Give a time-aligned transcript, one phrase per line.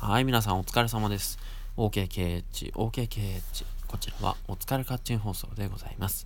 [0.00, 1.40] はい、皆さんお疲れ様です。
[1.76, 3.64] OKKH、OKKH。
[3.88, 6.24] こちらはお疲れカッチン放送でございます。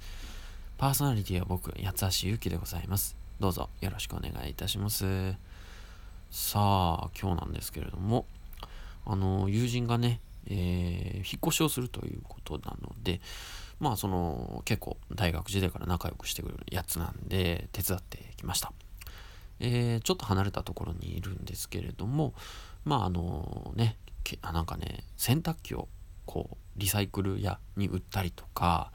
[0.76, 3.16] パーソナリティは僕、八橋ゆうきでございます。
[3.40, 5.32] どうぞよろしくお願いいたします。
[6.30, 8.26] さあ、今日なんですけれども、
[9.06, 13.22] あの、友人がね、えー引っ越しをするということなので、
[13.80, 18.70] まあ、その、結構大学時代から仲良くしてくれるやつなんで、手伝ってきました。
[19.62, 22.34] えーちょっと離れたところにいるんですけれども
[22.84, 23.96] まああのね
[24.42, 25.88] なんかね洗濯機を
[26.26, 28.90] こうリサイクル屋に売ったりとか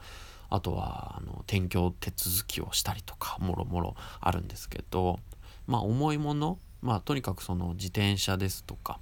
[0.50, 5.18] あとはあの転居手続きをしたりとかもろもろあるんですけど
[5.66, 8.98] まあ重いものまあとにかくその自転車ですとか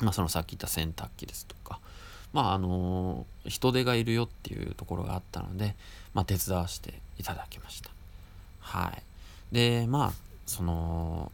[0.00, 1.80] まあそのさっき言った洗濯機ですとか
[2.32, 5.74] まああの人手がいるよっていうところがあったので
[6.14, 7.90] まあ手伝わせていただきました。
[8.60, 9.02] はい。
[9.54, 11.30] でまあその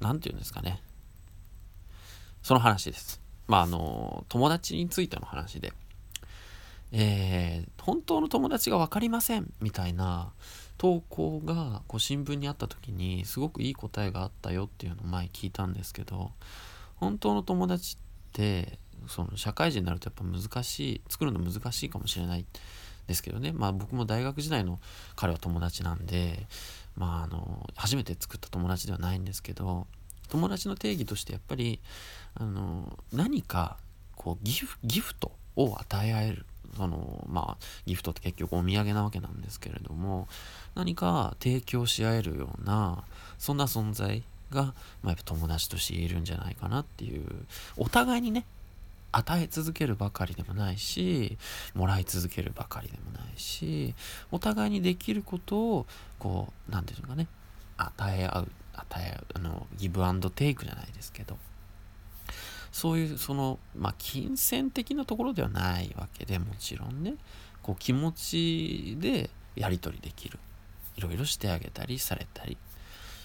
[0.00, 0.80] 何て言うんですかね。
[2.42, 3.20] その話です。
[3.46, 5.72] まああの友達についての話で。
[6.92, 10.30] えー本当の友達が分かりませんみたいな
[10.78, 16.30] 投稿がこう新聞にあった時にすごくいい答えがあったよっていうのを前聞いたんですけど
[16.96, 22.46] 本当の友達ってその社会人になるとやっぱ難しい作るの難しいかもしれない。
[23.12, 23.52] ですけどね。
[23.52, 24.80] まあ僕も大学時代の
[25.14, 26.46] 彼は友達なんで
[26.96, 29.86] まああの初めて作った友達ではないんですけど
[30.28, 31.80] 友達の定義としてやっぱり
[32.34, 33.76] あの何か
[34.16, 36.46] こうギフギフトを与え合える
[36.76, 40.26] そのまあギフトって結局お土産なわけなんですけれども
[40.74, 43.04] 何か提供し合えるような
[43.38, 44.72] そんな存在が、ま
[45.04, 47.24] あ、やっぱ友達としているんじゃないかなっていう
[47.76, 48.46] お互いにね
[49.12, 51.38] 与え続けるばかりでもないし
[51.74, 53.94] もらい続けるばかりでもないし
[54.30, 55.86] お互いにできることを
[56.18, 57.28] こう何て言うのかね
[57.76, 61.36] 与え合う与え合うあのギブアンドテイクじゃないですけど
[62.72, 67.14] そういうそのまあ金銭的なところではないわけでもちろんね
[67.62, 70.38] こう気持ちでやり取りできる。
[70.96, 72.56] いろいろしてあげたりされたり。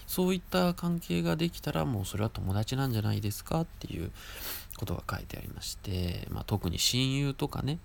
[0.08, 4.10] そういった関係ができたらもうそれは友達なんじゃないですかっていう
[4.78, 7.78] ことが書いてありまして、まあ、特に親友とかね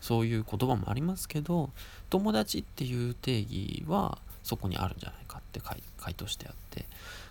[0.00, 1.70] そういう言葉もありますけど
[2.10, 6.84] 友達っていう定義はそこにあるんじゃないかって回回答してあって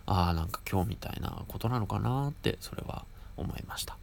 [0.07, 3.05] ああなんか今日みたいなことなのかなってそれは
[3.37, 3.97] 思いました。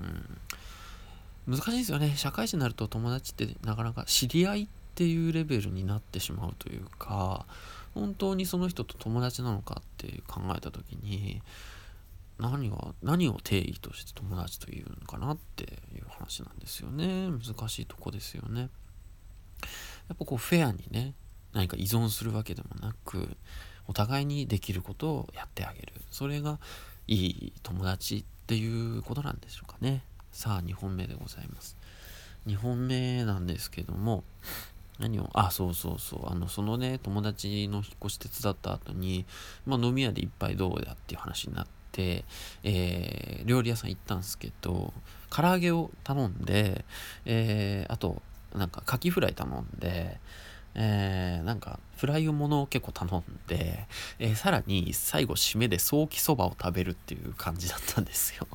[0.00, 7.46] うん、難しいですよね社会人になると友達ってなかなか知り合いっていうレベルになってしまうというか
[7.98, 11.42] 本当にその人と友達なのかって考えた時に
[12.38, 15.64] 何が何を定義として友達というのかなって
[15.94, 17.28] いう話なんですよね。
[17.28, 18.60] 難しいとこですよね。
[18.60, 18.66] や
[20.14, 21.14] っぱこうフェアにね
[21.52, 23.36] 何か依存するわけでもなく
[23.88, 25.92] お互いにできることをやってあげる。
[26.10, 26.60] それが
[27.08, 30.02] いい友達っていうことなんでしょうかね。
[30.30, 31.76] さあ2本目でございます。
[32.46, 34.22] 2本目なんですけども
[34.98, 36.30] 何をあそうそうそう。
[36.30, 39.26] あのそのね友達の引っ越し手伝った後に、
[39.66, 42.24] まあ、飲み屋で一杯どうだっていう話になって、
[42.64, 44.92] えー料理屋さん行ったんですけど
[45.30, 46.84] 唐揚げを頼んで、
[47.24, 48.20] えーあと
[48.54, 50.18] なんかカキフライ頼んで
[50.74, 53.86] えーなんかフライものを結構頼んで、
[54.18, 58.46] えーさらに最後締めでソーキそばを食べるっていう感じだったんですよ。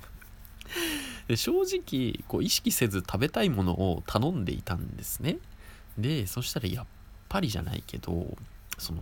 [1.27, 5.37] で正直こう意識せず食べたいものを頼んでいたんですね。
[5.97, 6.85] でそしたらやっ
[7.29, 8.37] ぱりじゃないけど
[8.77, 9.01] その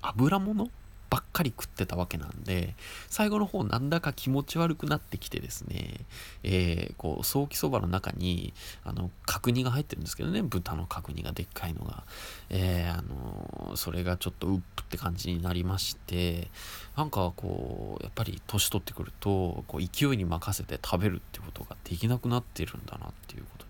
[0.00, 0.70] 油物
[1.12, 2.74] ばっかり食ってたわけなんで
[3.10, 6.06] 最後の方なんだか気持ち悪くなってきてですね
[6.42, 12.04] えーこうソーキそばの中にあの角煮が入ってるんですけどね豚の角煮がでっかいのが。
[12.48, 16.48] えーあのそれがちょっとウップって感じになりまして
[16.96, 23.64] なんかこうやっぱり年取ってくるとこう勢いに任せて食べるってことができなくなってるんだなっていうこと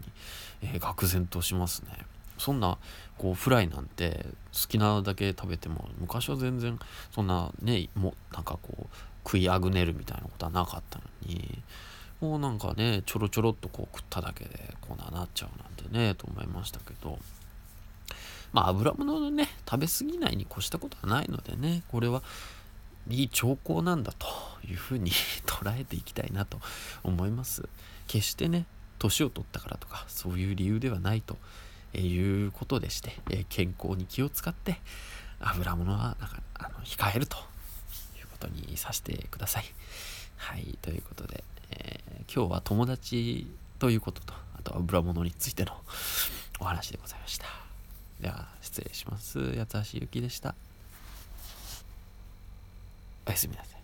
[0.66, 1.90] に、えー愕然としますね。
[2.42, 2.76] そんな
[3.18, 6.76] こうフライなんて好きなだけ食べても昔は全然
[7.14, 8.86] そんなねもなんかこう
[9.24, 11.62] 食いあぐねるみたいなことはなかったのに
[12.20, 17.18] もうなんかねちょろちょろっとこう食っただけでこんななっちゃうなんてねと思いましたけど
[18.52, 22.22] まあ油物のね食べ過ぎないに越したことはないのでねこれは
[23.08, 24.26] いい兆候なんだと
[24.68, 25.12] いうふうに
[25.46, 26.60] 捉えていきたいなと
[27.04, 27.68] 思います。
[28.08, 28.66] 決してね
[28.98, 31.36] 年を取ったからとかそういう理由ではないと
[32.00, 34.78] いうことでして、え健康に気を使って
[35.40, 39.64] 油物はなんかあの控えるということにさせてください。
[40.36, 43.46] はいということで、えー今日は友達
[43.78, 45.72] ということとあとは油物についての
[46.60, 47.46] お話でございました。
[48.20, 49.54] では失礼します。
[49.56, 50.54] 八橋ゆきでした。
[53.26, 53.81] おやすみなさい。